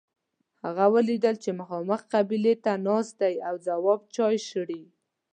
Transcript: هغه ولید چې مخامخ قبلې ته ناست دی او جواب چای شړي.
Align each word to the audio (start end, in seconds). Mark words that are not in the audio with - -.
هغه 0.63 0.85
ولید 0.95 1.23
چې 1.43 1.49
مخامخ 1.59 2.01
قبلې 2.13 2.53
ته 2.63 2.71
ناست 2.87 3.13
دی 3.21 3.35
او 3.47 3.55
جواب 3.67 4.01
چای 4.15 4.35
شړي. 4.49 4.83